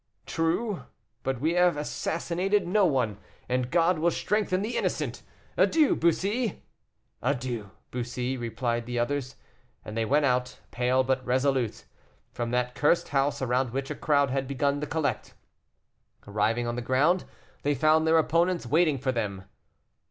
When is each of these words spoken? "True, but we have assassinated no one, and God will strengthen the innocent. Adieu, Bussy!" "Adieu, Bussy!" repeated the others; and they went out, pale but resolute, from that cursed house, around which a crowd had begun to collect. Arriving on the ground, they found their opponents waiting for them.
"True, 0.25 0.85
but 1.21 1.39
we 1.39 1.53
have 1.53 1.77
assassinated 1.77 2.65
no 2.67 2.87
one, 2.87 3.19
and 3.47 3.69
God 3.69 3.99
will 3.99 4.09
strengthen 4.09 4.63
the 4.63 4.75
innocent. 4.75 5.21
Adieu, 5.57 5.95
Bussy!" 5.95 6.63
"Adieu, 7.21 7.69
Bussy!" 7.91 8.35
repeated 8.35 8.87
the 8.87 8.97
others; 8.97 9.35
and 9.85 9.95
they 9.95 10.03
went 10.05 10.25
out, 10.25 10.57
pale 10.71 11.03
but 11.03 11.23
resolute, 11.23 11.85
from 12.31 12.49
that 12.49 12.73
cursed 12.73 13.09
house, 13.09 13.43
around 13.43 13.73
which 13.73 13.91
a 13.91 13.95
crowd 13.95 14.31
had 14.31 14.47
begun 14.47 14.81
to 14.81 14.87
collect. 14.87 15.35
Arriving 16.27 16.65
on 16.65 16.75
the 16.75 16.81
ground, 16.81 17.25
they 17.61 17.75
found 17.75 18.07
their 18.07 18.17
opponents 18.17 18.65
waiting 18.65 18.97
for 18.97 19.11
them. 19.11 19.43